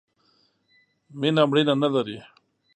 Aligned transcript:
مینه 1.19 1.43
مړینه 1.49 1.73
نه 1.81 1.87
لرئ 1.93 2.17